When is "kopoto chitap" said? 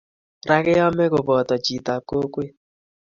1.11-2.01